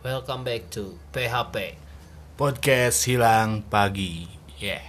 [0.00, 1.76] Welcome back to PHP.
[2.40, 4.24] Podcast hilang pagi.
[4.56, 4.80] Yeah.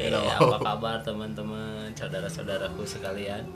[0.00, 0.24] Hello.
[0.24, 3.52] apa kabar teman-teman, saudara-saudaraku sekalian?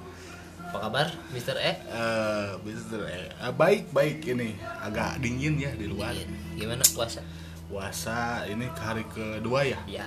[0.68, 1.56] Apa kabar, Mr.
[1.56, 1.72] E?
[1.88, 6.12] Eh, Mister, eh, eh, baik baik ini agak dingin ya di luar.
[6.52, 7.24] Gimana puasa?
[7.70, 9.78] Puasa ini hari kedua ya.
[9.86, 10.06] Ya,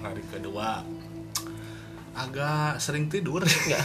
[0.00, 0.80] Hari kedua
[2.16, 3.44] agak sering tidur.
[3.44, 3.84] enggak.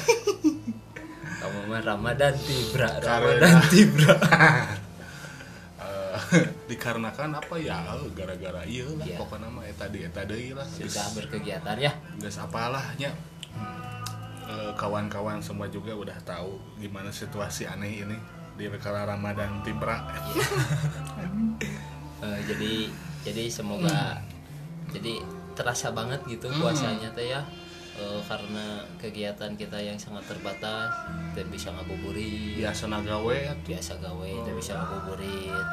[1.38, 4.16] Kamu mah Ramadan tibra, Ramadan tibra.
[6.34, 7.94] Eh, dikarenakan apa ya?
[8.14, 9.18] Gara-gara iya lah Iya.
[9.22, 10.66] pokoknya mah eta di eta deui lah.
[10.66, 11.94] Sudah berkegiatan ya?
[12.18, 13.14] Geus apalah nya.
[14.46, 18.18] Eh, kawan-kawan semua juga udah tahu gimana situasi aneh ini
[18.58, 20.02] di kala Ramadan tibra.
[22.24, 22.74] Eh, jadi
[23.22, 24.20] jadi semoga
[24.90, 25.20] jadi
[25.54, 27.44] terasa banget gitu puasanya teh ya.
[27.94, 30.90] Eh, karena kegiatan kita yang sangat terbatas
[31.32, 32.58] tidak bisa ngabuburit.
[32.58, 35.68] Biasa nagawe biasa gawe tidak bisa ngabuburit.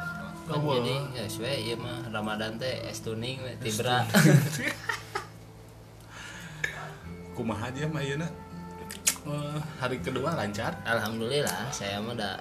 [0.45, 0.75] Kan Gawe.
[0.83, 4.03] jadi ya sesuai iya mah Ramadan teh es tuning we, tibra.
[7.33, 8.29] kumaha aja mah ayeuna
[9.21, 10.73] Eh, hari kedua lancar?
[10.83, 12.41] Alhamdulillah saya mah udah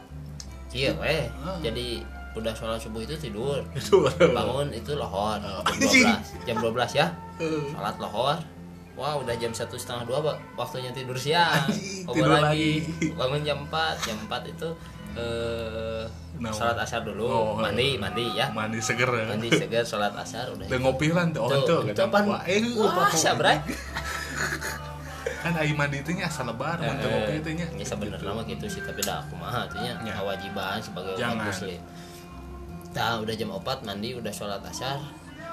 [0.71, 1.59] iya weh Ah.
[1.59, 1.99] jadi
[2.37, 3.61] udah sholat subuh itu tidur.
[3.77, 5.63] Itu bangun itu lohor Oh.
[5.65, 5.81] jam
[6.43, 7.07] 12 jam 12 ya.
[7.41, 8.37] Eh, sholat lohor.
[8.99, 11.63] Wah udah jam satu setengah dua waktunya tidur siang.
[12.03, 12.83] Tidur lagi.
[12.83, 13.15] lagi.
[13.15, 14.69] bangun jam 4 jam 4 itu
[15.17, 16.03] eh
[16.39, 17.27] Nah, sholat asar dulu.
[17.27, 18.47] Oh, mandi mandi ya.
[18.55, 19.27] Mandi seger ya.
[19.27, 22.63] Mandi segar sholat asar udah Udah ngopi lah tuh oh Tuh, itu pan wah eh
[23.35, 23.57] bray
[25.39, 27.67] kan aing mandi teh nya asal lebar mun teu ngopi teh nya.
[27.71, 30.13] ya sebenarnya mah gitu sih tapi dah aku mah artinya Ya.
[30.19, 31.79] kewajiban sebagai umat muslim
[32.89, 34.97] Nah, udah jam 4 mandi udah sholat asar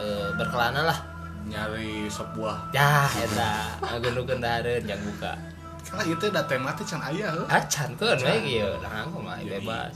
[0.00, 0.98] eh, berkelana lah.
[1.46, 3.78] Nyari sebuah ya eta.
[3.86, 5.38] Ageun dahareun yang buka.
[5.86, 7.46] Kalau itu udah tema teh can aya heuh.
[7.46, 7.90] Kan Can.
[8.02, 9.94] we kieu nah aku mah bebas.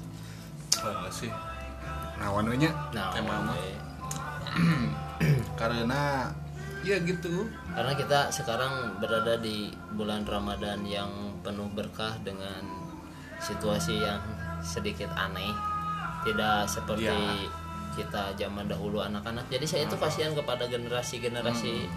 [0.78, 1.32] Eh, sih.
[2.22, 2.70] Nawan we nya?
[2.94, 3.58] Nah tema mah
[5.60, 6.30] karena
[6.86, 7.50] ya gitu.
[7.74, 11.10] Karena kita sekarang berada di bulan Ramadan yang
[11.42, 12.62] penuh berkah dengan
[13.42, 14.22] situasi yang
[14.62, 15.69] sedikit aneh
[16.22, 17.16] tidak seperti Ya.
[17.90, 21.90] kita zaman dahulu anak-anak jadi saya itu kasihan kepada generasi-generasi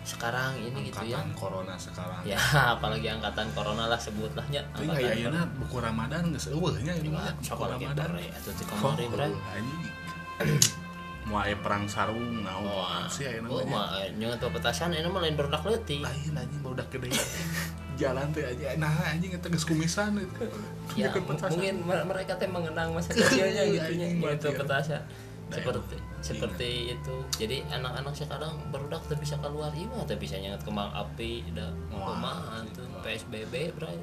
[0.00, 2.38] sekarang ini gitu ya angkatan corona sekarang ya
[2.78, 7.26] apalagi angkatan corona lah sebutlahnya Tapi kayak ayeuna buku Ramadan geus eueuh nya ini mah
[7.34, 8.08] buku Ramadan.
[8.14, 9.82] ya atau di Oh, bray anjing.
[11.26, 13.98] Mau perang sarung naon Wah, sih ayeuna oh, mah.
[14.38, 17.10] tuh petasan ini mah lain berudak leutik Lain anjing barudak gede.
[17.96, 20.44] Jalan teh aja nah anjing geus kumisan itu.
[20.94, 21.08] ya
[21.48, 24.58] mungkin mer- mereka teh mengenang masa kecilnya gitu nya Anjing, gitu mati ya.
[24.58, 25.02] petasan.
[25.46, 27.14] Nah, seperti seperti itu.
[27.36, 29.70] Jadi anak-anak sekarang barudak teh bisa keluar.
[29.70, 32.82] Mah teh bisa nyengat kembang api da Wah, kumaha tuh?
[33.00, 33.94] PSBB bray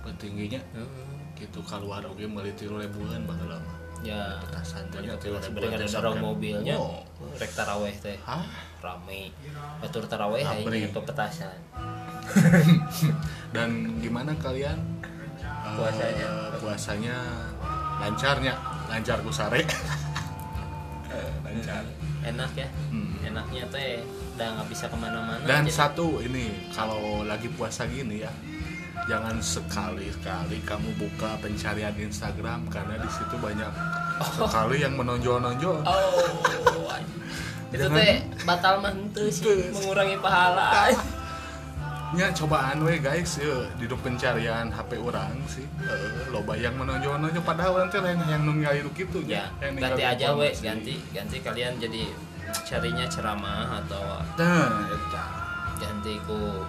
[0.00, 1.32] Pentingginya Hmm.
[1.34, 3.76] gitu keluar oge meuli 3000an baheula mah.
[4.00, 6.74] ya Petasan banyak tuh 3000 sebenarnya ada teh dorong sampai- mobilnya.
[6.76, 7.00] Oh.
[7.34, 8.16] rek taraweh teh.
[8.80, 9.22] Rame.
[9.80, 10.44] Batur taraweh
[10.86, 11.56] ke petasan
[13.54, 14.78] Dan gimana kalian
[15.64, 16.28] Puasanya?
[16.60, 17.16] puasanya
[17.98, 18.54] lancarnya
[18.86, 19.64] lancar ku sare.
[21.08, 21.84] Eh, lancar.
[22.24, 23.12] enak ya Hmm.
[23.20, 24.00] enaknya teh
[24.32, 28.32] udah nggak bisa ke mana-mana Dan jadi- satu ini kalau lagi puasa gini ya,
[29.04, 33.68] jangan sekali-kali kamu buka pencarian Instagram karena di situ banyak
[34.40, 35.84] sekali yang menonjol-nonjol.
[35.84, 36.88] Oh,
[37.76, 38.12] itu teh
[38.44, 38.80] batal
[39.12, 39.28] Tuh.
[39.76, 40.88] mengurangi pahala.
[42.14, 47.82] Nya cobaan we guys, ya, di pencarian HP orang sih, eh, loba yang menonjol-nonjol padahal
[47.82, 52.06] nanti lain yang nunggu gitu Ya, ganti aja we, ganti ganti kalian jadi
[52.62, 55.24] carinya ceramah atau Nah, eta.
[55.74, 56.62] ganti ku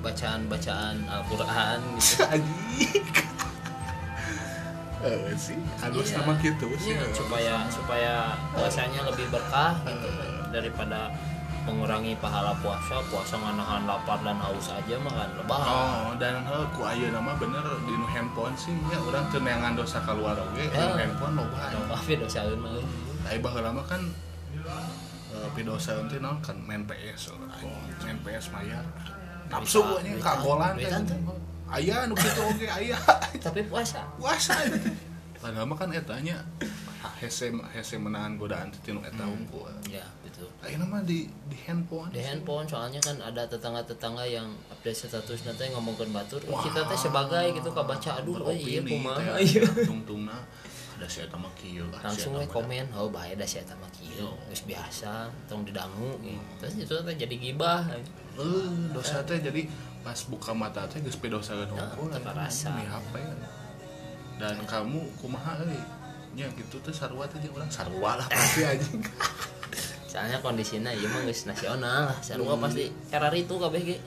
[0.00, 3.20] bacaan-bacaan Al-Qur'an gitu.
[5.00, 6.20] Eh sih, halus Iya.
[6.20, 6.92] sama gitu sih.
[6.92, 8.14] Iya, supaya supaya
[8.52, 10.08] puasanya lebih berkah gitu
[10.52, 11.08] daripada
[11.60, 16.64] mengurangi pahala puasa puasa nganahan lapar dan haus aja mah kan lebah Oh, dan hal
[16.72, 20.64] ku ayeuna mah bener di nu handphone sih nya urang teu neangan dosa keluar oge
[20.64, 20.96] di Ya.
[20.96, 21.56] handphone loba.
[21.68, 22.84] Aduh, tapi dosaeun mah euy.
[23.28, 24.00] Ai baheula mah kan
[25.30, 27.70] eh pidosa teh naon kan main PS anjing,
[28.02, 28.82] main PS mayar.
[29.46, 30.88] Nafsu duitan, kagolan teh.
[30.88, 31.18] duitan teh.
[31.70, 32.98] Aya nu kitu oge aya.
[33.38, 34.58] tapi puasa Puasa.
[35.38, 36.16] Padahal mah kan eta
[37.20, 39.68] hese hese menahan godaan tinu eta unggul.
[39.88, 40.48] ya betul.
[40.60, 42.12] Ayeuna mah di di handphone.
[42.12, 46.40] di handphone soalnya kan ada tetangga-tetangga yang update status nanti ngomongin batur.
[46.48, 46.60] Wah.
[46.60, 49.40] kita teh sebagai gitu kebaca aduh oh iya kumaha?
[49.44, 49.64] iya.
[49.88, 50.36] tungtungna
[51.00, 53.88] da si eta mah kieu ah, langsung we komen oh bahaya dah si eta mah
[53.88, 56.20] kieu geus biasa tong didangu.
[56.20, 56.44] Gitu.
[56.60, 57.88] terus itu teh jadi gibah
[58.40, 59.64] Eh, dosa teh jadi
[60.04, 63.32] pas buka mata teh geus pedosa Nah, ini apa ya
[64.40, 65.76] dan kamu kumaha euy
[66.34, 69.02] nya gitu tuh sarua jeung urang sarua lah pasti anjing.
[70.10, 72.10] Soalnya kondisinya iya mah geus nasional.
[72.10, 72.90] Lah sarua pasti.
[73.10, 73.98] Cara itu kabeh ge.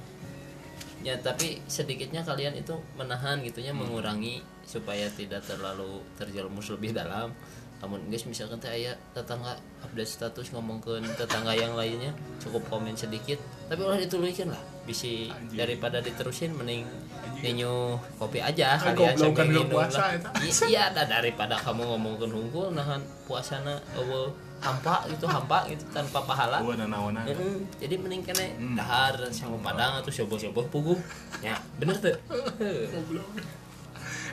[1.03, 7.35] Ya tapi sedikitnya kalian itu menahan gitunya mengurangi supaya tidak terlalu terjerumus lebih dalam
[7.83, 9.51] namun guys misalkan teh aya tetangga
[9.83, 13.35] update status ngomong ke tetangga yang lainnya cukup komen sedikit
[13.67, 15.59] tapi ulah dituliskan lah bisa Anjing.
[15.59, 16.87] daripada diterusin mending
[17.37, 20.09] ninyu kopi aja kalian goblok kan sambil belum minum puasa, lah.
[20.15, 20.29] eta.
[20.39, 25.83] I- iya dah daripada kamu ngomong ke hungkul nahan puasana eueuh hampa gitu hampa gitu
[25.91, 28.79] tanpa pahala nanaonan Heeh, jadi mending kena Hmm.
[28.79, 30.99] dahar sama padang atau coba-coba puguh
[31.41, 32.15] ya bener tuh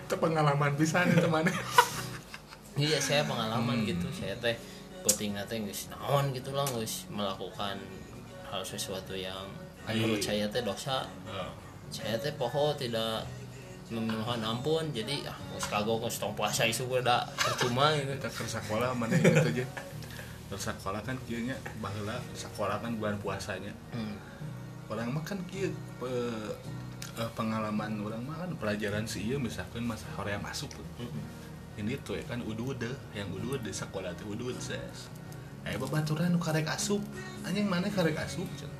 [0.00, 1.50] itu pengalaman pisan itu mana
[2.81, 3.88] iya saya pengalaman Hmm.
[3.88, 4.56] gitu saya teh
[5.00, 7.77] penting teh geus naon gitu lah geus melakukan
[8.49, 9.47] hal sesuatu yang
[9.87, 10.25] menurut Ai.
[10.25, 11.05] saya teh dosa
[11.88, 13.25] saya teh poho tidak
[13.91, 18.44] memohon ampun jadi ah geus kagok geus tong puasa isu udah percuma gitu kita ke
[18.47, 19.65] sekolah mana inget aja
[20.50, 24.15] sekolah kan kieu nya baheula sekolah kan bulan puasanya hmm.
[24.91, 25.71] orang mah kan kieu
[26.03, 26.55] pe-
[27.17, 30.87] eh, pengalaman orang mah kan pelajaran sih iya misalkan masa Korea masuk tuh.
[31.81, 32.85] Ini tuh ya kan udud
[33.17, 35.09] yang udud di sekolah tuh udud ses.
[35.65, 37.00] Eh babaturan karek asup.
[37.49, 38.79] Anjing mana karek asup cenah.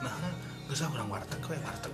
[0.00, 0.12] nah
[0.68, 1.92] geus orang warteg we warteg.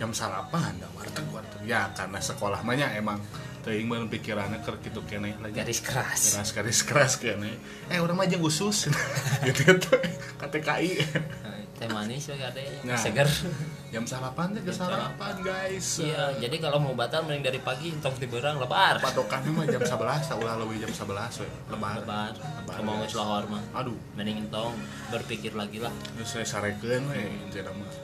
[0.00, 1.60] Jam sarapan da warteg warteg.
[1.64, 3.20] Ya karena sekolah mah nya emang
[3.64, 5.64] teuing mah pikiranna keur kitu keneh lah nya.
[5.64, 6.36] garis keras.
[6.36, 7.56] Keras keras keras kene.
[7.92, 8.88] Eh orang mah jeung usus
[9.48, 9.92] gitu gitu.
[10.40, 10.90] KTKI
[11.76, 12.94] teh manis we ada Nah.
[12.94, 13.26] seger
[13.92, 16.00] jam sarapan teh ke sarapan guys.
[16.00, 18.96] Iya jadi kalau mau batal mending dari pagi tong tiberang lebar.
[18.98, 21.48] Patokannya mah jam 11 ulah lebih jam 11 we.
[21.68, 22.00] Lebar.
[22.00, 22.32] Lebar.
[22.32, 23.60] Lebar, mau lohor mah.
[23.76, 23.98] Aduh.
[24.16, 24.72] Mending tong
[25.12, 25.92] berpikir lagi lah.
[26.16, 27.28] Terus saya sarekeun we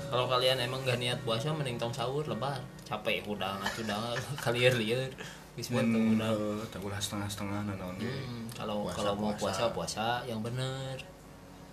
[0.08, 2.60] kalau kalian emang gak niat puasa mending tong sahur lebar.
[2.84, 5.08] Capek udah atuh dah kalian lieur
[5.56, 6.30] geus mun tong udah
[6.78, 9.72] ulah setengah-setengah nanaon ge Hmm, kalau kalau mau puasa.
[9.72, 11.00] puasa yang bener.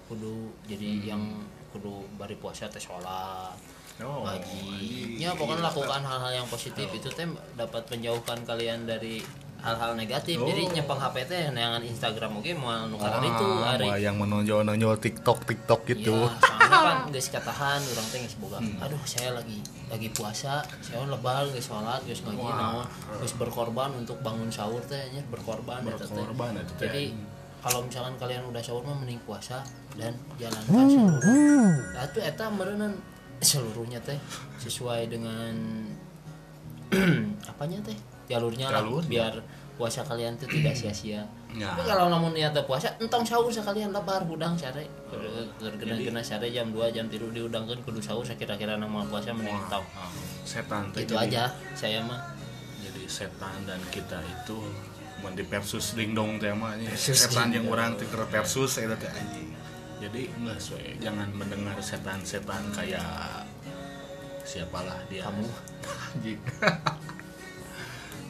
[0.07, 1.03] Kudu jadi Hmm.
[1.05, 1.23] yang
[1.69, 3.53] kudu bari puasa teh sholat
[5.25, 5.33] ngaji anjing.
[5.33, 7.25] ya pokoknya Iya, lakukan hal-hal yang positif itu teh
[7.55, 9.15] dapat menjauhkan kalian dari
[9.57, 10.45] hal-hal negatif Oh.
[10.45, 14.15] jadi nyepeng HP teh neangan Instagram oke mau nu karena Ah, itu hari wah, yang
[14.15, 18.57] menonjol-nonjol TikTok TikTok gitu Ya, soalnya kan geus katahan orang teh geus boga.
[18.57, 18.77] Hmm.
[18.79, 22.85] Aduh, saya lagi lagi puasa, saya lebar geus salat, geus ngaji naon,
[23.17, 27.03] geus berkorban untuk bangun sahur teh nya berkorban berkorban itu teh Jadi
[27.59, 31.73] kalau misalkan kalian udah sahur mah mending puasa dan jalankan seluruh.
[31.91, 32.93] Nah, itu eta meureunnan
[33.39, 34.17] seluruhnya teh
[34.57, 35.53] sesuai dengan
[37.45, 39.09] apanya teh jalurnya lah Jalurnya.
[39.09, 39.33] biar
[39.75, 41.23] puasa kalian tuh tidak sia-sia.
[41.51, 41.71] Ya.
[41.71, 44.83] Tapi kalau namun niatnya puasa, entong sahur sekalian lebar budang sare.
[45.55, 49.55] Gergena-gena sare jam 2 jam 3 diudangkeun kudu sahur sakira-kira nama puasa mending
[50.43, 51.43] setan Itu jadi- aja
[51.73, 52.19] saya mah.
[52.77, 54.59] jadi setan dan kita itu
[55.17, 59.54] mun di versus dingdong temanya setan yang orang keur versus eta teh anjing
[59.97, 63.47] jadi enggak sesuai jangan mendengar setan-setan kayak
[64.43, 65.25] siapalah dia.
[65.25, 65.47] Kamu.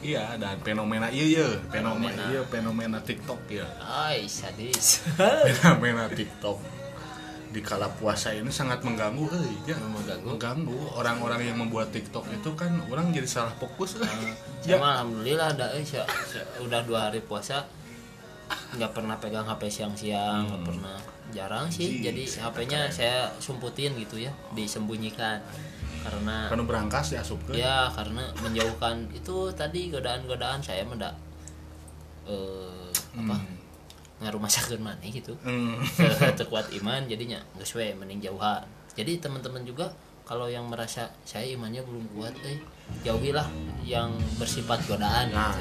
[0.00, 1.48] iya dan fenomena iya iya.
[1.68, 5.02] Fenomena iya fenomena TikTok ya Ai, sadis.
[5.60, 6.58] fenomena TikTok.
[7.46, 10.28] Di kala puasa ini sangat mengganggu euy ya Mengganggu.
[10.36, 10.78] mengganggu.
[10.94, 13.96] Orang-orang yang membuat TikTok itu kan orang jadi salah fokus.
[14.60, 15.84] Saya mah alhamdulillah ada eh,
[16.60, 17.64] udah dua hari puasa
[18.46, 20.96] nggak pernah pegang HP siang-siang, nggak pernah
[21.34, 21.98] jarang sih.
[22.00, 25.42] Anjing, Jadi HP-nya saya sumputin gitu ya, disembunyikan.
[26.06, 29.10] Karena kan berangkas ya asup ya karena menjauhkan.
[29.10, 31.14] Itu tadi godaan-godaan saya mendak
[32.26, 33.36] eh apa
[34.22, 35.34] ngaruh masakan mana gitu.
[35.42, 35.82] Hmm.
[36.38, 38.62] terkuat iman jadinya nggak sesuai mending jauhan.
[38.96, 39.92] Jadi teman-teman juga
[40.26, 42.58] kalau yang merasa saya imannya belum kuat eh
[43.06, 43.46] jauhilah
[43.86, 44.10] yang
[44.42, 45.54] bersifat godaan Nah,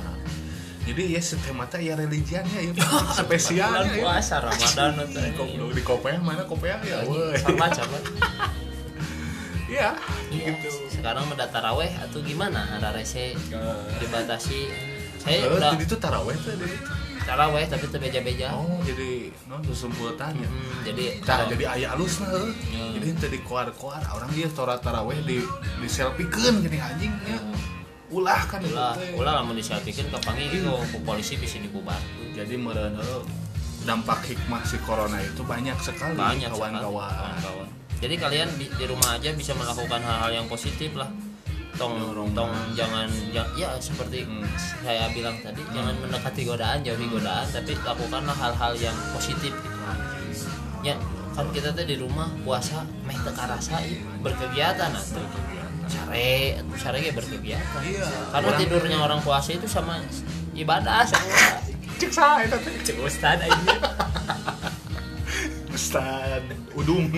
[0.86, 2.72] jadi ya setiap mata ya religiannya ya
[3.18, 4.01] spesialnya bulan ya.
[4.01, 4.89] puasa Ramadan
[5.74, 7.34] Di kopea mana kopea ya, woi.
[7.38, 7.98] sama sama
[9.65, 9.98] Iya,
[10.30, 10.70] gitu.
[10.94, 13.34] sekarang udah taraweh atau gimana ada rese
[13.98, 14.70] dibatasi
[15.18, 16.70] saya Eh, udah jadi itu taraweh tuh itu.
[17.25, 20.46] taraweh tapi terbeja-beja Oh, jadi non sumputan ya.
[20.46, 22.30] Hmm, jadi Nah, jadi ayah alus nah.
[22.30, 22.54] heuh.
[22.54, 22.94] Hmm.
[22.94, 25.42] Jadi itu di koar-koar orang dia torat taraweh di
[25.75, 27.42] di selfiekeun gini anjing ya.
[28.14, 31.98] Ulah kan ulah ulah lamun disampaikan ke pangi gitu ke polisi bisa dibubar.
[32.38, 33.24] Jadi heuh,
[33.86, 37.66] dampak hikmah si corona itu banyak sekali banyak sekali kawan-kawan.
[38.02, 41.10] jadi kalian di, di rumah aja bisa melakukan hal-hal yang positif lah.
[41.76, 44.48] Tong tong jangan ya, ya seperti Hmm.
[44.86, 49.80] saya bilang tadi jangan mendekati godaan jauhi godaan tapi lakukanlah hal-hal yang positif gitu.
[50.86, 50.96] Ya
[51.36, 55.20] kan kita tuh di rumah puasa meh teka rasa ya, berkegiatan atau
[55.88, 56.30] sare
[56.75, 58.08] sare ge berkegiatan Iya.
[58.30, 60.01] karena Orang- tidurnya orang puasa itu sama
[60.54, 61.62] ibadah sama
[61.96, 62.70] cek saya tapi.
[62.82, 63.56] Cek ustad aja.
[65.72, 66.39] Ustad.
[66.72, 67.12] Udung.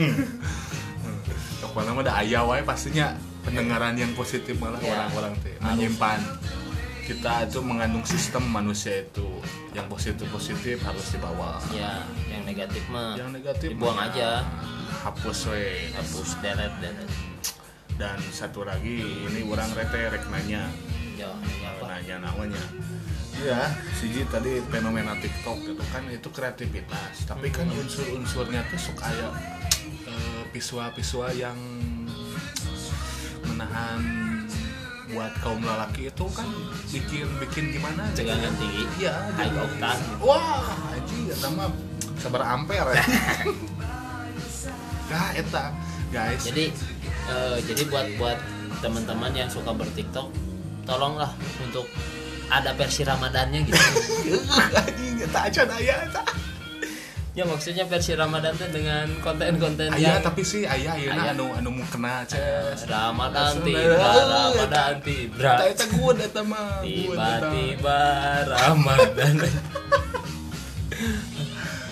[1.60, 4.98] Pokoknya mah ada ayah wae pastinya pendengaran yang positif malah Ya.
[4.98, 5.54] orang-orang teh.
[5.62, 6.20] Menyimpan.
[7.06, 9.30] Kita itu mengandung sistem manusia itu.
[9.72, 11.62] Yang positif positif harus dibawa.
[11.70, 14.42] Ya yang negatif mah yang negatif dibuang mah aja.
[14.98, 17.08] hapus we hapus deret deret
[17.98, 20.70] dan satu lagi ini orang rete rek nanya.
[21.18, 21.34] Ya
[21.82, 22.62] nanya namanya.
[23.42, 27.26] Ya siji tadi fenomena TikTok gitu kan itu kreativitas.
[27.26, 29.30] Tapi kan unsur-unsurnya tuh suka ya
[30.06, 31.58] eh, visual-visual yang
[33.50, 34.02] menahan
[35.08, 36.46] buat kaum lelaki itu kan
[36.94, 38.86] bikin bikin gimana tegangan tinggi.
[39.02, 39.14] Iya.
[39.34, 40.06] High octane.
[40.22, 41.70] Wah anjing eta mah
[42.22, 43.06] sabar ampere ya.
[45.08, 45.72] Nah, eta.
[46.12, 46.44] Guys.
[46.44, 46.76] Jadi
[47.28, 48.40] eh, jadi buat buat
[48.78, 50.28] teman-teman yang suka bertiktok
[50.84, 51.88] tolonglah untuk
[52.48, 53.76] ada versi ramadannya gitu
[57.34, 61.14] ya maksudnya versi ramadan tuh dengan konten-konten Aya yang tapi sih ayah Aya.
[61.14, 62.90] ayeuna anu anu mau kena ces.
[62.90, 63.78] ramadan Asli.
[63.78, 65.86] tiba Eh, ramadan tiba Eta
[66.26, 66.82] eta mah.
[66.82, 68.00] tiba-tiba
[68.48, 69.34] ramadan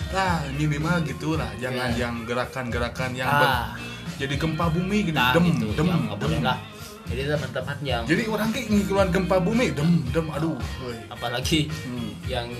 [0.08, 1.52] Lah, minimal gitu lah.
[1.60, 2.08] Jangan Ya.
[2.08, 3.76] yang gerakan-gerakan yang Ah.
[4.16, 5.14] Jadi gempa bumi gini.
[5.14, 6.42] nah dem, gitu dem, ya, dem.
[6.42, 6.58] lah
[7.06, 10.58] jadi teman-teman yang Jadi orang kayak ngikulan gempa bumi, dem, dem, aduh.
[10.80, 10.98] woy.
[11.06, 12.10] apalagi Hmm.
[12.26, 12.50] yang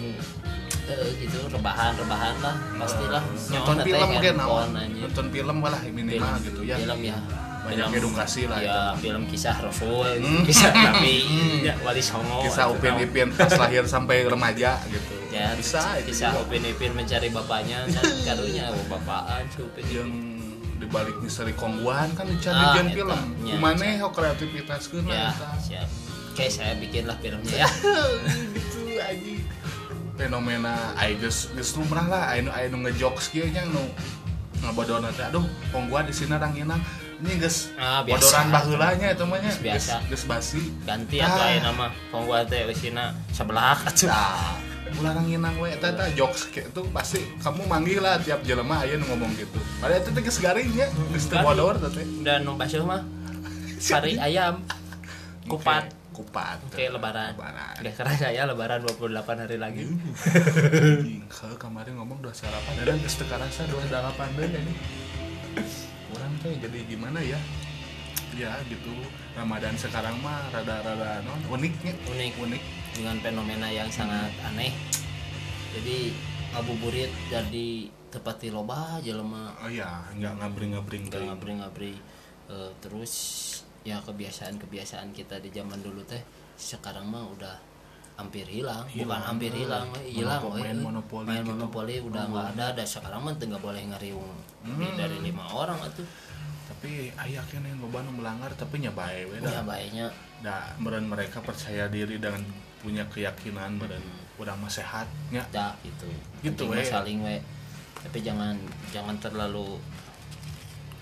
[0.86, 4.70] eh, gitu rebahan-rebahan lah pastilah Nonton film naon.
[4.70, 4.86] aja.
[5.02, 6.78] Nonton film lah minimal film, gitu ya.
[6.78, 7.18] film ya
[7.66, 9.02] Banyak edukasi lah ya itu.
[9.02, 10.42] film kisah rasul Hmm.
[10.48, 11.66] kisah nabi Hmm.
[11.66, 12.78] ya wali songo Kisah gitu.
[12.78, 15.14] Upin Ipin pas lahir sampai remaja gitu.
[15.28, 20.06] ya Bisa itu kisah upin ipin mencari bapaknya kan karunya bapaan si upin ipin
[20.76, 22.94] dibalik misteri kongguan kan dicari jen eta.
[22.94, 23.20] film.
[23.42, 24.02] Ya, Kumane bisa.
[24.02, 25.28] ho kreativitas ya
[25.58, 25.88] siap.
[26.30, 27.68] Oke saya bikin lah filmnya ya.
[28.54, 29.34] Gitu aja
[30.16, 32.22] fenomena ai geus geus lumrah lah.
[32.30, 33.84] Anu anu ngejokes kieu nya nu
[34.60, 36.80] ngabodona teh aduh pongguan di sini ranginang
[37.16, 39.48] ini geus Ah, bodoran baheula nya eta mah nya.
[39.48, 39.94] Geus biasa.
[40.08, 40.60] geus basi.
[40.84, 41.28] Ganti Ah.
[41.28, 43.76] atau lain nama pengbuat teh usina sebelah.
[43.80, 44.08] Atuh
[44.94, 49.04] ulah ranginang we eta eta jokes itu pasti kamu manggil lah tiap jelema aya nu
[49.10, 52.54] ngomong gitu padahal itu teh geus garing nya geus teu bodor teh teh dan nu
[52.54, 53.02] basuh mah
[53.82, 54.62] sari ayam
[55.50, 57.74] kupat kupat oke lebaran Lebaran.
[57.84, 59.84] Gak keren saya lebaran 28 hari lagi
[61.28, 64.74] kalau kemarin ngomong dua sarapan dan geus teu karasa dua delapan deui ini.
[66.16, 67.36] Orang tuh jadi gimana ya?
[68.32, 68.92] Ya gitu.
[69.36, 71.92] Ramadan sekarang mah rada-rada non uniknya.
[72.16, 72.62] unik Unik.
[72.96, 74.72] Dengan fenomena yang sangat aneh
[75.70, 76.10] jadi
[76.50, 77.68] ngabuburit jadi
[78.08, 81.26] tepati loba jelema Oh iya, nggak ngabring-ngabring nggak teh.
[81.26, 81.94] ngabri-ngabri
[82.46, 83.12] Eh, terus
[83.82, 86.22] ya kebiasaan-kebiasaan kita di zaman dulu teh
[86.54, 87.58] sekarang mah udah
[88.14, 89.22] hampir hilang, bukan Hilang.
[89.26, 90.62] hampir hilang we, hilang Monopo- we.
[90.62, 91.50] main monopoli main gitu.
[91.52, 92.30] monopoli udah Oh.
[92.30, 94.30] nggak ada dan sekarang mah nggak boleh ngariung
[94.64, 94.96] lebih Hmm.
[94.96, 96.06] dari lima orang atuh
[96.66, 99.62] Tapi aya kene yang loba melanggar tapi nya bae we ya da.
[99.64, 100.06] baiknya
[100.38, 102.46] Da meureun mereka percaya diri dengan
[102.86, 104.06] punya keyakinan meureun
[104.38, 105.10] urang mah sehat
[105.50, 106.06] da gitu
[106.38, 106.86] Gitu, we.
[106.86, 107.42] saling we
[107.98, 108.54] tapi jangan
[108.94, 109.82] jangan terlalu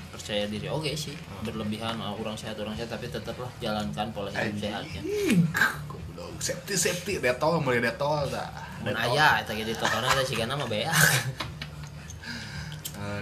[0.09, 1.45] percaya diri oke sih Hmm.
[1.45, 5.03] berlebihan ah, orang sehat orang sehat tapi tetaplah jalankan pola hidup sehatnya
[5.85, 8.49] Goblok, safety safety detol mulai detol dah.
[8.81, 10.89] mun aya eta karena ada sih mah beak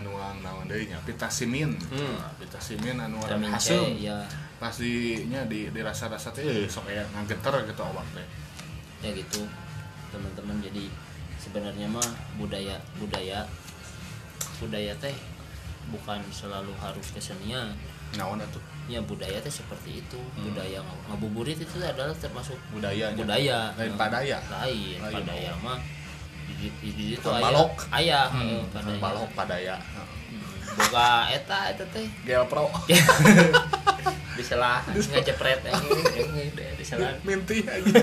[0.07, 1.75] nuang naon deui nya vitasimin.
[1.91, 2.15] Hmm.
[2.15, 3.99] Nah, vitasimin anu vitamin hasem.
[3.99, 4.23] ya
[4.63, 8.23] Pas di nya di dirasa-rasa teh eh, sok aya ngageter gitu awak teh.
[9.03, 9.43] Ya gitu
[10.09, 10.87] teman-teman jadi
[11.37, 12.07] sebenarnya mah
[12.37, 13.43] budaya budaya
[14.57, 15.15] budaya teh
[15.89, 17.75] bukan selalu harus kesenian
[18.13, 20.45] Naon atuh ya budaya teh seperti itu Hmm.
[20.47, 24.39] budaya ng- ngabuburit itu adalah termasuk budaya budaya Lain padaya.
[24.53, 25.15] lain Lain.
[25.17, 25.81] padaya mah
[26.53, 26.69] di
[27.11, 27.73] itu Bukan aya balok.
[27.91, 29.77] aya Hmm, padaya balok padaya.
[29.81, 30.07] Hmm,
[30.77, 32.69] boga eta eta teh Gel Pro.
[34.35, 36.45] diselah ngejepret ini
[36.81, 38.01] diselah Minti aja.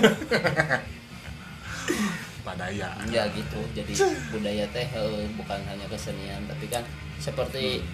[2.40, 2.88] padaya.
[3.06, 3.92] ya gitu jadi
[4.30, 6.80] budaya teh eh, bukan hanya kesenian tapi kan
[7.16, 7.84] seperti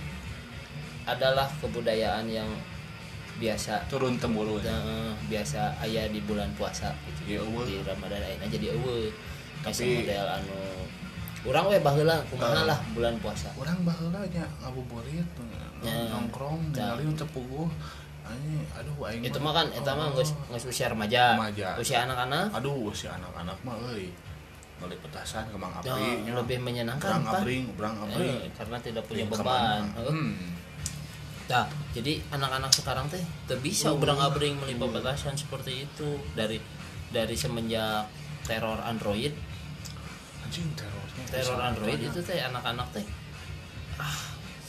[1.03, 2.47] adalah kebudayaan yang
[3.37, 4.63] biasa Turun temurun.
[4.63, 7.65] eh, biasa ayah di bulan puasa gitu eueuh.
[7.65, 9.11] di Ramadan ayeuna jadi eueuh
[9.61, 10.61] Tapi- tapi model anu
[11.45, 12.67] urang we baheula kumaha Eh.
[12.67, 15.27] lah bulan puasa Orang baheula nya ngabuburit
[15.79, 15.93] Ya.
[16.09, 16.91] nongkrong Ya.
[16.91, 17.69] ningali untuk puguh
[18.77, 19.53] Aduh aing itu mah.
[19.55, 21.35] kan itu mah geus geus usia remaja.
[21.35, 21.69] Remaja.
[21.79, 22.53] usia anak-anak.
[22.53, 24.11] Aduh si anak-anak mah euy.
[24.77, 26.33] Balik petasan kemang ya, api nya.
[26.37, 29.83] lebih menyenangkan berang abring berang abring Eh, karena tidak punya Ting beban.
[29.97, 30.33] hmm.
[31.47, 31.65] Nah,
[31.95, 33.97] jadi anak-anak sekarang teh tuh bisa Oh.
[33.97, 36.21] berang abring melimpah petasan seperti itu.
[36.35, 36.59] Dari
[37.09, 38.05] dari semenjak
[38.45, 39.33] teror Android.
[40.43, 43.07] Anjing terornya teror bisa Android itu teh anak-anak teh
[43.97, 44.19] ah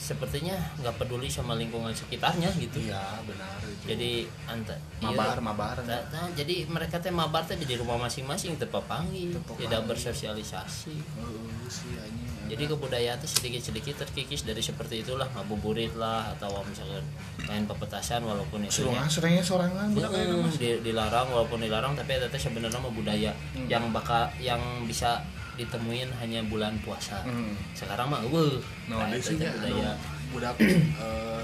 [0.07, 2.79] sepertinya nggak peduli sama lingkungan sekitarnya gitu.
[2.79, 3.85] Iya benar itu.
[3.91, 4.11] Jadi
[4.47, 5.43] anta mabar iya.
[5.43, 5.75] mabar.
[5.83, 10.95] Nah, nah, jadi mereka teh mabar teh di rumah masing-masing terpapangi tidak bersosialisasi.
[10.95, 17.03] Heeh, sih anjing jadi kebudayaan tuh sedikit-sedikit terkikis dari seperti itulah ngabuburit lah atau misalkan
[17.43, 22.39] main pepetasan walaupun itu Sulungan seringnya sorangan Hmm, di- dilarang walaupun dilarang tapi itu teh
[22.39, 23.67] sebenarnya budaya Hmm.
[23.67, 25.19] yang bakal yang bisa
[25.57, 27.57] ditemuin hanya bulan puasa Hmm.
[27.73, 29.91] sekarang mah eueuh Nah, Nah, itu budaya
[30.29, 31.43] budak eh,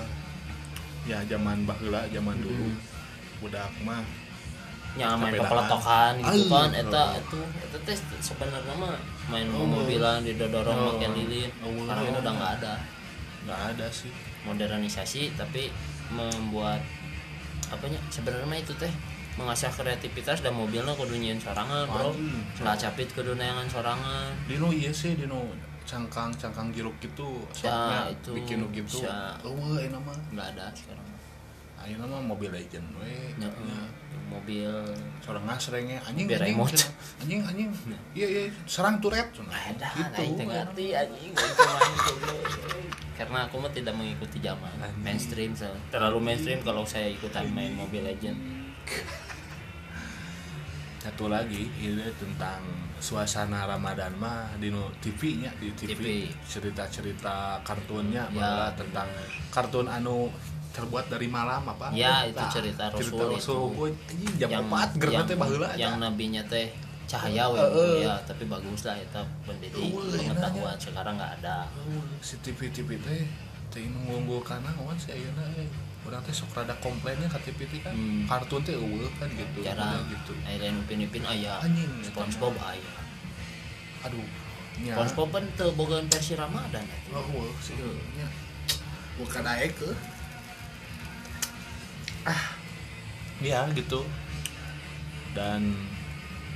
[1.03, 2.77] ya zaman baheula zaman dulu Hmm.
[3.39, 4.05] budak mah
[4.93, 5.49] nya main Sepedaan.
[5.49, 7.17] peletokan gitu kan eta oh.
[7.17, 8.93] itu eta teh sebenarnya mah
[9.25, 9.65] main Oh.
[9.65, 10.85] mobilan didorong Oh.
[10.93, 11.73] makin lilin Oh.
[11.81, 12.73] sekarang itu udah nggak ada
[13.43, 15.73] nggak ada sih modernisasi tapi
[16.09, 16.77] membuat
[17.67, 18.93] apanya sebenarnya itu teh
[19.33, 22.13] mengasah kreativitas dan mobilnya kudu nyian sorangan bro.
[22.61, 24.29] Nggak capit kudu neangan sorangan.
[24.45, 25.49] Dino iya sih Dino.
[25.83, 28.31] Cangkang cangkang jeruk gitu soknya itu.
[28.37, 29.03] bikin gitu.
[29.03, 29.35] Bisa.
[29.43, 30.15] oh enak mah.
[30.31, 31.07] Nggak ada sekarang.
[31.83, 33.83] Ayeuna mah Mobile Legend we Ya, ya.
[34.31, 34.71] mobil.
[35.19, 36.55] Sorang serengnya anjing anjing
[37.19, 37.69] anjing anjing.
[38.15, 39.27] Iya iya serang turet.
[39.35, 39.51] Cenah.
[39.51, 40.39] ada gitu.
[40.39, 41.31] itu ngerti anjing.
[43.19, 44.71] Karena aku mah tidak mengikuti zaman.
[45.03, 45.67] Mainstream so.
[45.91, 48.62] terlalu mainstream kalau saya ikutan main Mobile Legend
[51.03, 52.63] satu lagi ini tentang
[53.03, 54.71] suasana Ramadan mah di
[55.03, 56.05] TV nya di TV, TV.
[56.47, 59.11] cerita-cerita kartunnya Ya, malah tentang
[59.51, 60.31] kartun anu
[60.71, 61.91] terbuat dari malam apa?
[61.93, 63.83] Ya, itu Nah, cerita Rasul cerita Rasul itu.
[64.09, 66.71] Anjing, jam 4 gerna teh baheula yang nabinya teh
[67.05, 68.07] cahaya we Heeh.
[68.07, 68.15] ya.
[68.23, 70.77] Tapi bagus lah itu pendidik Eueuh, pengetahuan.
[70.79, 71.67] sekarang nggak ada.
[71.77, 73.27] Oh, si TV TV teh
[73.69, 75.45] teh ngunggul kana naon sih ayeuna
[76.03, 77.95] Urang teh sok rada komplainnya TV teh kan.
[77.95, 78.27] Hmm.
[78.27, 79.63] Kartun teh eueuh kan gitu.
[79.63, 80.33] jarang Udah gitu.
[80.43, 82.93] Aileen Upin Ipin aya Anjing, SpongeBob aya
[84.03, 84.27] Aduh.
[84.83, 84.93] Nya.
[84.99, 87.23] SpongeBob kan teu bogaan versi Ramadan atuh.
[87.23, 87.79] Oh, sih
[88.19, 88.27] nya.
[89.15, 89.89] Bukan daek ke.
[92.27, 92.55] Ah.
[93.39, 94.03] Ya gitu.
[95.31, 95.75] Dan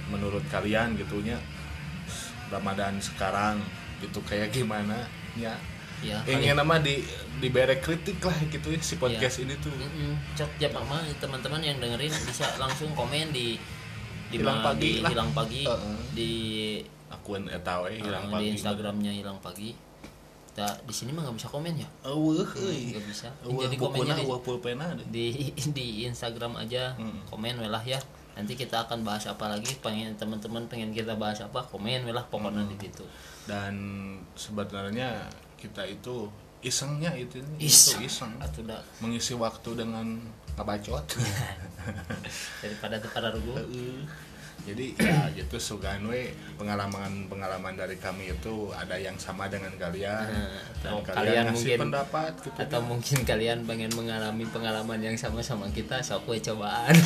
[0.07, 1.39] menurut kalian gitunya
[2.47, 3.59] Ramadan sekarang
[3.99, 5.55] gitu kayak gimana ya
[5.99, 7.01] ya ingin nama di
[7.35, 8.99] diberi kritik lah gitu ya si Iya.
[8.99, 9.69] podcast ini tuh.
[9.69, 10.13] Mm-mm.
[10.33, 13.57] Cok jam mah teman-teman yang dengerin bisa langsung komen di
[14.27, 15.09] di Hilang ma- Pagi di lah.
[15.09, 15.61] hilang pagi.
[15.63, 15.97] Heeh.
[16.11, 16.31] di
[17.07, 19.71] akun etawe hilang eh, pagi di Instagramnya hilang pagi.
[20.47, 21.87] Kita di sini mah nggak bisa komen ya?
[22.03, 22.43] Euy.
[22.91, 23.27] nggak bisa.
[23.41, 25.05] Eueuh jadi komennya di, pulpena deh.
[25.07, 25.25] di
[25.77, 26.93] di Instagram aja.
[26.95, 27.25] Mm.
[27.27, 28.01] komen welah ya.
[28.33, 29.73] Nanti kita akan bahas apa lagi.
[29.77, 32.69] Pengen teman-teman pengen kita bahas apa komen welah pokoknya Mm.
[32.69, 33.05] di situ.
[33.45, 33.73] Dan
[34.35, 36.29] sebenarnya kita itu
[36.61, 38.01] isengnya itu Iseng.
[38.01, 38.33] itu iseng.
[38.41, 40.17] atau udah mengisi waktu dengan
[40.57, 41.05] ngabacot
[42.65, 43.53] daripada tuh pada rugu
[44.67, 46.27] jadi ya gitu sugan we.
[46.59, 50.27] Pengalaman pengalaman dari kami itu ada yang sama dengan kalian.
[50.27, 55.15] Nah, atau kalian, kalian ngasih mungkin- pendapat gitu atau mungkin kalian pengen mengalami pengalaman yang
[55.15, 56.91] sama sama kita sok we cobaan.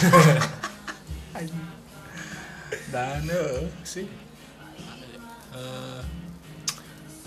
[2.90, 4.08] Dan eh, sih.
[5.52, 6.02] Eh,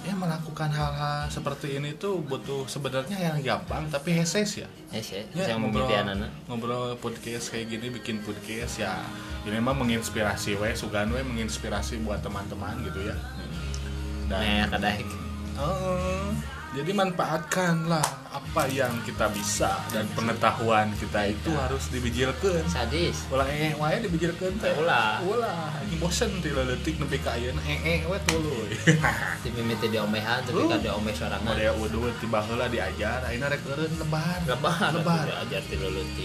[0.05, 4.69] ya melakukan hal-hal seperti ini tuh butuh sebenarnya yang gampang tapi heses ya.
[4.93, 9.01] Ya sih Ya, yang ngobrol, anak ngobrol podcast kayak gini bikin podcast ya
[9.45, 13.17] ini memang menginspirasi we sugan we menginspirasi buat teman-teman gitu ya.
[14.29, 15.05] Nah, kadang.
[15.61, 16.33] Oh,
[16.73, 22.67] jadi manfaatkanlah apa yang kita bisa dan pengetahuan kita itu harus dibijilkeun.
[22.67, 23.31] Sadis.
[23.31, 24.75] Ulah ee wae dibijilkeun teh.
[24.75, 25.23] Ulah.
[25.23, 28.75] ulah ini bosen ti leutik nepi ka ayeuna ee we tuluy
[29.55, 30.67] mimiti di omehan tapi Uh.
[30.67, 31.55] kan di omeh sorangan.
[31.55, 34.39] Model udut tiba heula diajar ayeuna rek eureun lebar.
[34.51, 34.91] Lebar.
[34.91, 35.27] Lebar.
[35.47, 35.79] Ajar ti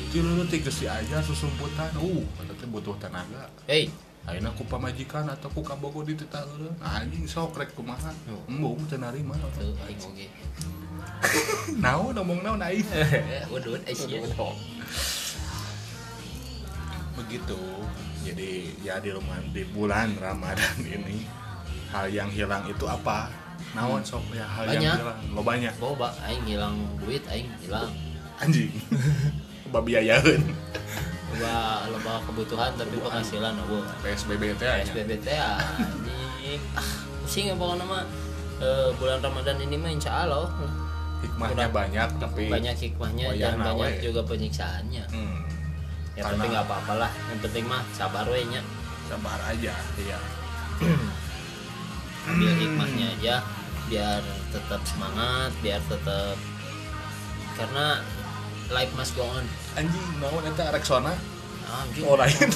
[0.09, 2.25] ti leutik geus diajar susumputan uh
[2.57, 3.53] teh butuh tenaga.
[3.69, 8.13] Hei ayeuna ku pamajikan atau ku kabogo di tita eureun anjing sok rek kumaha?
[8.45, 9.33] Embung teu narima.
[9.57, 10.27] Tuh aing oge.
[11.83, 12.85] Naon ngomong naon aing?
[13.53, 14.21] Udut Asia
[17.19, 17.59] begitu.
[18.23, 21.27] Jadi ya di rumah di bulan Ramadan ini
[21.91, 23.27] hal yang hilang itu apa?
[23.75, 24.95] Naon sok ya hal yang Banyak.
[24.97, 25.19] hilang.
[25.35, 25.73] Lo banyak.
[25.77, 27.91] Boba aing hilang duit aing hilang.
[28.39, 28.71] Anjing.
[29.69, 30.41] Babiayaeun
[31.29, 31.55] loba
[31.87, 34.83] loba kebutuhan tapi penghasilan eueuh PSBB teh aya.
[34.83, 36.61] PSBB teh anjing.
[36.73, 36.89] Ah
[37.21, 38.03] pusing ya pokoknya mah.
[38.59, 40.49] Eh, bulan Ramadan ini mah insya Allah
[41.23, 41.71] hikmahnya Udah.
[41.71, 45.03] banyak tapi banyak hikmahnya Wayah dan banyak juga penyiksaannya.
[45.07, 45.37] Hmm,
[46.17, 47.11] ya Karena- tapi nggak apa-apa lah.
[47.29, 48.61] Yang penting mah sabar we nya.
[49.07, 50.19] Sabar aja iya.
[52.29, 53.35] Ambil hikmahnya aja
[53.89, 54.21] biar
[54.53, 56.37] tetap semangat biar tetap
[57.57, 58.05] karena
[58.69, 59.41] life must go on
[59.79, 61.15] anjing naon eta Rexona
[61.69, 62.01] Ah, anjing.
[62.01, 62.33] Oh, lain.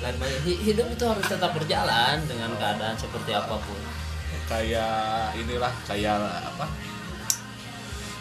[0.00, 0.16] Lain
[0.46, 3.80] hidup itu harus tetap berjalan dengan keadaan seperti apa pun.
[4.46, 6.66] Kayak inilah kayak apa?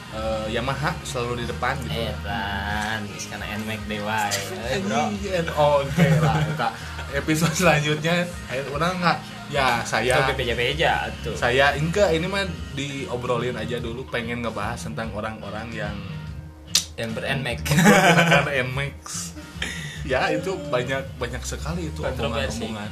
[0.10, 1.94] Eh, Yamaha selalu di depan gitu.
[1.94, 5.04] Eh kan karena NMAX dewa eh, bro.
[5.56, 6.42] Oh, oke lah.
[6.50, 6.70] Eta
[7.14, 8.26] episode selanjutnya.
[8.50, 9.18] Ayo orang nggak?
[9.54, 11.34] Ya saya itu beja-beja tuh.
[11.34, 14.02] saya enggak ini mah diobrolin aja dulu.
[14.10, 15.94] Pengen ngebahas tentang orang-orang yang
[17.00, 18.98] yang ber NMAX menggunakan Nmax
[20.04, 22.90] ya itu banyak banyak sekali itu omongan-omongan.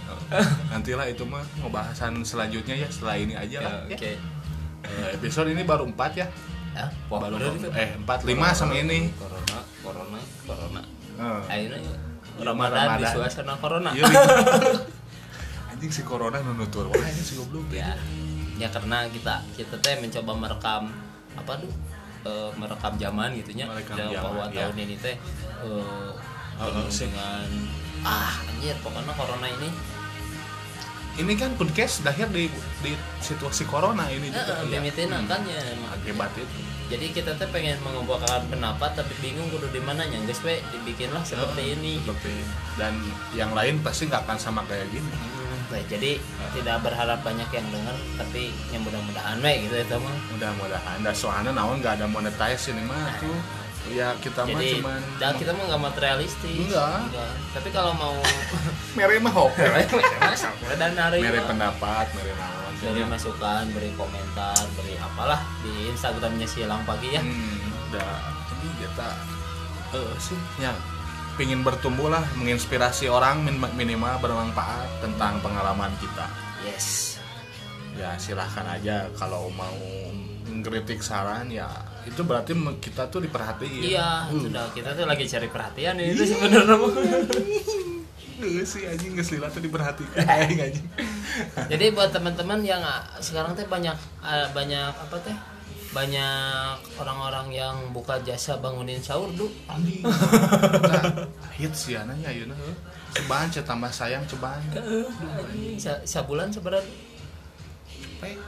[0.70, 4.12] Nantilah itu mah pembahasan selanjutnya ya setelah ini aja lah Ya, oke.
[4.88, 6.28] Eh, episode ini baru empat ya?
[6.72, 9.10] Ya wah baru itu eh empat lima sama ini.
[9.18, 10.82] corona corona corona.
[11.18, 11.80] Eh, akhirnya
[12.38, 13.14] Iya, Ramadan di Ramadan.
[13.18, 13.90] suasana corona.
[13.98, 14.18] Iya, nih.
[15.74, 17.66] anjing si corona nunutur wah ini si goblok.
[17.74, 17.98] Ya
[18.58, 20.94] ya karena kita kita teh mencoba merekam
[21.34, 21.70] apa tuh
[22.24, 24.66] eh, merekam zaman gitunya Dan zaman, bahwa ya.
[24.70, 25.16] tahun ini teh
[25.66, 26.12] eh,
[26.58, 27.46] Oh, dengan
[28.02, 29.70] ah anjir pokoknya corona ini.
[31.18, 32.50] Ini kan podcast lahir di
[32.82, 34.82] di situasi corona ini juga eh, ya.
[34.82, 35.62] limitin kan ya
[35.94, 36.58] akibat itu.
[36.90, 41.22] Jadi kita teh pengen mengumpulkan pendapat tapi bingung kudu di mana nya guys we dibikinlah
[41.22, 42.02] seperti ini.
[42.02, 42.42] seperti
[42.78, 42.94] dan
[43.38, 45.06] yang lain pasti nggak akan sama kayak gini.
[45.14, 46.12] Hmm, baik, jadi
[46.56, 50.16] tidak berharap banyak yang dengar tapi yang mudah-mudahan we gitu itu mah.
[50.36, 50.98] Mudah-mudahan.
[51.04, 53.40] Dan soalnya naon nggak ada monetize ini mah tuh.
[53.88, 56.68] Ya kita mah cuman dan kita mah nggak materialistis.
[56.68, 57.08] Enggak.
[57.56, 58.16] tapi kalau mau
[59.00, 59.56] mere mah hope
[60.76, 66.84] dan hari mere pendapat mere naon beri masukan beri komentar beri apalah di instagramnya silang
[66.86, 67.22] pagi ya.
[67.24, 68.12] Hmm, udah
[68.60, 69.10] ini kita
[69.96, 70.76] eh sih ya
[71.38, 76.26] pingin bertumbuh lah menginspirasi orang min- minimal bermanfaat tentang pengalaman kita.
[76.62, 77.18] Yes.
[77.94, 79.74] Ya silahkan aja kalau mau
[80.48, 81.70] ngeritik saran ya
[82.04, 83.84] itu berarti kita tuh diperhatiin.
[83.86, 84.42] Iya Hmm.
[84.44, 86.76] sudah kita tuh lagi cari perhatian ini tuh sebenarnya.
[86.76, 86.92] Mah.
[88.38, 90.88] Nggak sih anjing nggak selila tuh diperhatikan anjing anjing.
[91.70, 95.34] Jadi buat teman-teman yang ah, sekarang teh banyak ah, banyak apa teh
[95.96, 100.04] banyak orang-orang yang buka jasa bangunin sahur tuh anjing.
[101.58, 102.44] Hits ya nanya ya
[103.18, 104.62] cobaan tambah sayang cobaan.
[106.04, 106.84] Sabulan sebenarnya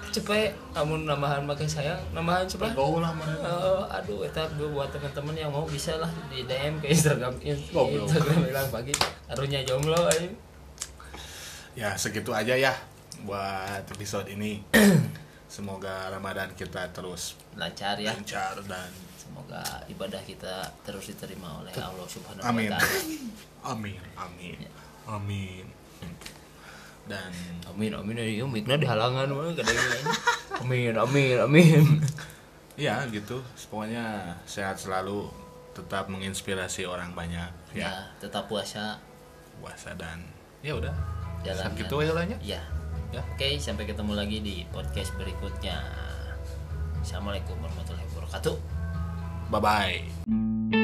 [0.09, 0.51] cepet.
[0.73, 5.37] Amun nambahan pakai sayang nambahan cepet gaul lah mana Eh, aduh eta gue buat teman-teman
[5.37, 6.09] yang mau bisa lah.
[6.33, 7.37] Di DM ke Instagram.
[7.39, 8.93] Instagram bilang pagi.
[9.29, 10.25] Karunya jomblo aja
[11.79, 12.75] ya segitu aja ya
[13.23, 14.59] buat episode ini
[15.49, 18.13] semoga Ramadan kita terus lancar ya.
[18.13, 22.69] lancar dan semoga ibadah kita terus diterima oleh Allah Subhanahu amin.
[22.69, 23.01] Wa taala.
[23.75, 24.55] Amin amin
[25.03, 25.65] amin.
[27.03, 27.33] Dan
[27.67, 29.51] amin amin ya mikna di halangan mah
[30.63, 31.83] amin amin amin.
[32.79, 33.43] Ya gitu.
[33.67, 35.27] Pokoknya sehat selalu
[35.75, 37.83] tetap menginspirasi orang banyak ya.
[37.83, 37.91] Ya
[38.23, 38.95] tetap puasa.
[39.59, 40.23] Puasa dan
[40.63, 40.95] ya udah.
[41.43, 41.99] Jalan gitu
[42.39, 42.63] ya
[43.09, 45.77] ya oke sampai ketemu lagi di podcast berikutnya.
[47.01, 48.55] Assalamualaikum warahmatullahi wabarakatuh.
[49.49, 50.78] Bye bye